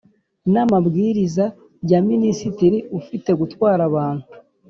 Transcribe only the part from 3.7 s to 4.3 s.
abantu